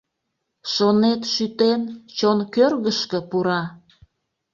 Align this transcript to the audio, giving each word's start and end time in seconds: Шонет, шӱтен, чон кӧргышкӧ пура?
Шонет, 0.73 1.21
шӱтен, 1.33 1.81
чон 2.17 2.39
кӧргышкӧ 2.53 3.19
пура? 3.29 3.61